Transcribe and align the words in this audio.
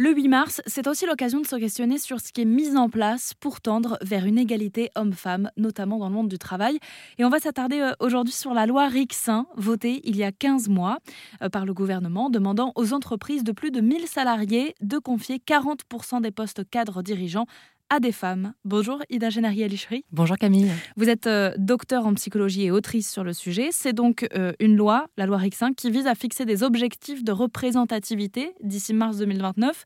Le 0.00 0.14
8 0.14 0.28
mars, 0.28 0.62
c'est 0.64 0.86
aussi 0.86 1.06
l'occasion 1.06 1.40
de 1.40 1.46
se 1.48 1.56
questionner 1.56 1.98
sur 1.98 2.20
ce 2.20 2.32
qui 2.32 2.42
est 2.42 2.44
mis 2.44 2.76
en 2.76 2.88
place 2.88 3.34
pour 3.34 3.60
tendre 3.60 3.98
vers 4.00 4.26
une 4.26 4.38
égalité 4.38 4.92
homme-femme, 4.94 5.50
notamment 5.56 5.98
dans 5.98 6.06
le 6.06 6.14
monde 6.14 6.28
du 6.28 6.38
travail. 6.38 6.78
Et 7.18 7.24
on 7.24 7.28
va 7.28 7.40
s'attarder 7.40 7.80
euh, 7.80 7.94
aujourd'hui 7.98 8.32
sur 8.32 8.54
la 8.54 8.66
loi 8.66 8.86
Rixin, 8.86 9.48
votée 9.56 10.00
il 10.04 10.16
y 10.16 10.22
a 10.22 10.30
15 10.30 10.68
mois 10.68 10.98
euh, 11.42 11.48
par 11.48 11.66
le 11.66 11.74
gouvernement, 11.74 12.30
demandant 12.30 12.70
aux 12.76 12.92
entreprises 12.92 13.42
de 13.42 13.50
plus 13.50 13.72
de 13.72 13.80
1000 13.80 14.06
salariés 14.06 14.76
de 14.80 14.98
confier 14.98 15.42
40% 15.44 16.20
des 16.20 16.30
postes 16.30 16.62
cadres 16.70 17.02
dirigeants 17.02 17.46
à 17.90 18.00
des 18.00 18.12
femmes. 18.12 18.52
Bonjour 18.64 19.02
Ida 19.08 19.30
Genari 19.30 19.64
Alichri. 19.64 20.04
Bonjour 20.12 20.36
Camille. 20.36 20.70
Vous 20.96 21.08
êtes 21.08 21.26
euh, 21.26 21.52
docteur 21.56 22.06
en 22.06 22.14
psychologie 22.14 22.64
et 22.64 22.70
autrice 22.70 23.10
sur 23.10 23.24
le 23.24 23.32
sujet. 23.32 23.68
C'est 23.72 23.92
donc 23.92 24.28
euh, 24.34 24.52
une 24.60 24.76
loi, 24.76 25.08
la 25.16 25.26
loi 25.26 25.38
RIC5, 25.38 25.74
qui 25.74 25.90
vise 25.90 26.06
à 26.06 26.14
fixer 26.14 26.44
des 26.44 26.62
objectifs 26.62 27.24
de 27.24 27.32
représentativité 27.32 28.54
d'ici 28.62 28.92
mars 28.92 29.18
2029. 29.18 29.84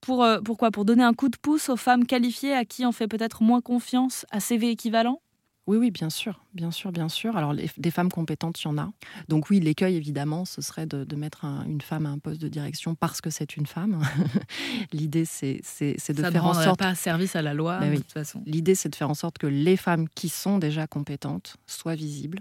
Pour, 0.00 0.24
euh, 0.24 0.40
pourquoi 0.44 0.70
Pour 0.70 0.84
donner 0.84 1.04
un 1.04 1.14
coup 1.14 1.28
de 1.28 1.36
pouce 1.36 1.68
aux 1.68 1.76
femmes 1.76 2.06
qualifiées 2.06 2.54
à 2.54 2.64
qui 2.64 2.84
on 2.84 2.92
fait 2.92 3.08
peut-être 3.08 3.42
moins 3.42 3.60
confiance 3.60 4.26
à 4.30 4.40
CV 4.40 4.70
équivalent? 4.70 5.20
Oui, 5.66 5.78
oui, 5.78 5.90
bien 5.90 6.10
sûr, 6.10 6.44
bien 6.52 6.70
sûr, 6.70 6.92
bien 6.92 7.08
sûr. 7.08 7.36
Alors, 7.36 7.54
des 7.54 7.90
femmes 7.90 8.10
compétentes, 8.10 8.60
il 8.62 8.66
y 8.66 8.68
en 8.68 8.76
a. 8.76 8.90
Donc 9.28 9.48
oui, 9.48 9.60
l'écueil, 9.60 9.96
évidemment, 9.96 10.44
ce 10.44 10.60
serait 10.60 10.86
de, 10.86 11.16
mettre 11.16 11.44
une 11.44 11.80
femme 11.80 12.06
à 12.06 12.10
un 12.10 12.18
poste 12.18 12.40
de 12.40 12.48
direction 12.48 12.94
parce 12.94 13.20
que 13.20 13.30
c'est 13.30 13.56
une 13.56 13.66
femme. 13.66 14.02
L'idée, 14.92 15.24
c'est 15.24 15.62
de 15.80 16.22
faire 16.22 16.44
en 16.44 16.54
sorte... 16.54 16.78
pas 16.78 16.94
service 16.94 17.34
à 17.34 17.42
la 17.42 17.54
loi, 17.54 17.78
bah 17.78 17.88
de 17.88 17.96
toute 17.96 18.12
façon. 18.12 18.42
L'idée, 18.46 18.74
c'est 18.74 18.90
de 18.90 18.94
faire 18.94 19.10
en 19.10 19.14
sorte 19.14 19.38
que 19.38 19.46
les 19.46 19.76
femmes 19.76 20.08
qui 20.14 20.28
sont 20.28 20.58
déjà 20.58 20.86
compétentes 20.86 21.56
soient 21.66 21.94
visibles 21.94 22.40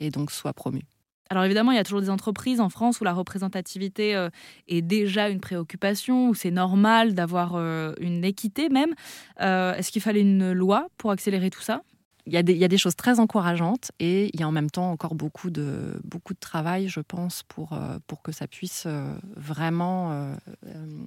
et 0.00 0.10
donc 0.10 0.30
soient 0.30 0.52
promues. 0.52 0.86
Alors 1.30 1.44
évidemment, 1.44 1.72
il 1.72 1.76
y 1.76 1.80
a 1.80 1.84
toujours 1.84 2.00
des 2.00 2.10
entreprises 2.10 2.60
en 2.60 2.70
France 2.70 3.00
où 3.00 3.04
la 3.04 3.12
représentativité 3.12 4.16
euh, 4.16 4.30
est 4.66 4.80
déjà 4.80 5.28
une 5.28 5.40
préoccupation, 5.40 6.30
où 6.30 6.34
c'est 6.34 6.50
normal 6.50 7.14
d'avoir 7.14 7.54
euh, 7.54 7.92
une 8.00 8.24
équité 8.24 8.68
même. 8.70 8.94
Euh, 9.40 9.74
est-ce 9.74 9.92
qu'il 9.92 10.00
fallait 10.00 10.22
une 10.22 10.52
loi 10.52 10.88
pour 10.96 11.10
accélérer 11.10 11.50
tout 11.50 11.60
ça? 11.60 11.82
Il 12.28 12.34
y, 12.34 12.64
a 12.64 12.68
des, 12.68 12.76
choses 12.76 12.94
très 12.94 13.20
encourageantes 13.20 13.90
et 14.00 14.30
il 14.34 14.40
y 14.40 14.42
a 14.42 14.48
en 14.48 14.52
même 14.52 14.70
temps 14.70 14.90
encore 14.90 15.14
beaucoup 15.14 15.50
de, 15.50 15.98
travail, 16.40 16.88
je 16.88 17.00
pense, 17.00 17.42
pour, 17.44 17.72
euh, 17.72 17.98
que 18.22 18.32
ça 18.32 18.46
puisse 18.46 18.84
euh, 18.86 19.16
vraiment 19.34 20.12
euh, 20.12 20.34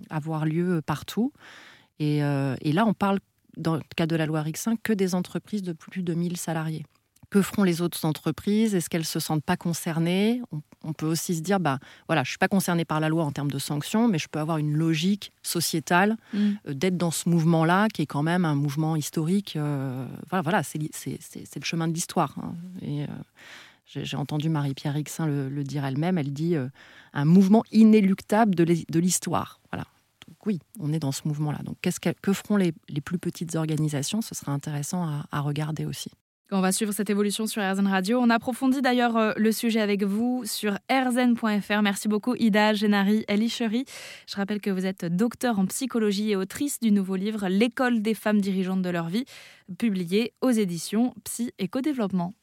avoir 0.09 0.45
lieu 0.45 0.81
partout. 0.83 1.31
Et, 1.99 2.21
là, 2.21 2.85
on 2.87 2.93
parle, 2.95 3.19
dans 3.57 3.75
le 3.75 3.83
cas 3.95 4.07
de 4.07 4.15
la 4.15 4.25
loi 4.25 4.41
RIC5, 4.41 4.77
que 4.81 4.93
des 4.93 5.13
entreprises 5.13 5.61
de 5.61 5.73
plus 5.73 6.01
de 6.01 6.15
1000 6.15 6.37
salariés 6.37 6.85
que 7.31 7.41
feront 7.41 7.63
les 7.63 7.81
autres 7.81 8.05
entreprises? 8.05 8.75
Est-ce 8.75 8.89
qu'elles 8.89 9.05
se 9.05 9.19
sentent 9.19 9.43
pas 9.43 9.57
concernées? 9.57 10.41
On, 10.83 10.93
peut 10.93 11.05
aussi 11.05 11.35
se 11.35 11.41
dire, 11.41 11.59
bah 11.59 11.79
voilà, 12.07 12.23
je 12.23 12.29
suis 12.29 12.37
pas 12.37 12.49
concernée 12.49 12.85
par 12.85 12.99
la 12.99 13.07
loi 13.07 13.23
en 13.23 13.31
termes 13.31 13.49
de 13.49 13.57
sanctions, 13.57 14.07
mais 14.07 14.19
je 14.19 14.27
peux 14.27 14.39
avoir 14.39 14.57
une 14.57 14.73
logique 14.73 15.31
sociétale 15.41 16.17
mm. 16.33 16.49
euh, 16.67 16.73
d'être 16.73 16.97
dans 16.97 17.11
ce 17.11 17.29
mouvement-là, 17.29 17.87
qui 17.87 18.01
est 18.01 18.05
quand 18.05 18.21
même 18.23 18.43
un 18.43 18.55
mouvement 18.55 18.95
historique. 18.95 19.55
Euh, 19.55 20.05
voilà, 20.29 20.41
voilà, 20.41 20.63
c'est 20.63 20.79
le 20.79 21.63
chemin 21.63 21.87
de 21.87 21.93
l'histoire. 21.93 22.35
Hein. 22.37 22.53
Et 22.81 23.03
euh, 23.03 23.07
j'ai 23.85 24.17
entendu 24.17 24.49
Marie-Pierre 24.49 24.93
Rixin 24.93 25.25
le, 25.25 25.63
dire 25.63 25.85
elle-même. 25.85 26.17
Elle 26.17 26.33
dit 26.33 26.55
un 27.13 27.25
mouvement 27.25 27.63
inéluctable 27.71 28.55
de 28.55 28.99
l'histoire. 28.99 29.59
Voilà. 29.71 29.85
Oui, 30.45 30.59
on 30.79 30.91
est 30.93 30.99
dans 30.99 31.11
ce 31.11 31.27
mouvement-là. 31.27 31.59
Donc 31.63 31.75
qu'est-ce 31.81 31.99
que, 31.99 32.09
que, 32.21 32.31
feront 32.31 32.55
les, 32.55 32.73
plus 33.03 33.19
petites 33.19 33.55
organisations? 33.55 34.21
Ce 34.21 34.33
sera 34.33 34.53
intéressant 34.53 35.25
à 35.29 35.39
regarder 35.41 35.85
aussi. 35.85 36.11
On 36.53 36.59
va 36.59 36.73
suivre 36.73 36.91
cette 36.91 37.09
évolution 37.09 37.47
sur 37.47 37.61
RZN 37.61 37.87
Radio. 37.87 38.19
On 38.19 38.29
approfondit 38.29 38.81
d'ailleurs 38.81 39.15
euh, 39.15 39.31
le 39.37 39.53
sujet 39.53 39.79
avec 39.79 40.03
vous 40.03 40.43
sur 40.43 40.77
rzn.fr. 40.91 41.81
Merci 41.81 42.09
beaucoup 42.09 42.35
Ida 42.35 42.73
Genari 42.73 43.23
Elichery. 43.29 43.85
Je 44.27 44.35
rappelle 44.35 44.59
que 44.59 44.69
vous 44.69 44.85
êtes 44.85 45.05
docteur 45.05 45.59
en 45.59 45.65
psychologie 45.67 46.31
et 46.31 46.35
autrice 46.35 46.81
du 46.81 46.91
nouveau 46.91 47.15
livre 47.15 47.47
L'école 47.47 48.01
des 48.01 48.13
femmes 48.13 48.41
dirigeantes 48.41 48.81
de 48.81 48.89
leur 48.89 49.07
vie, 49.07 49.23
publié 49.77 50.33
aux 50.41 50.51
éditions 50.51 51.13
Psy 51.23 51.53
Éco-Développement. 51.57 52.33